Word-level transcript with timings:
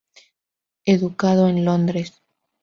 Educado 0.83 1.47
en 1.47 1.63
Londres. 1.63 2.19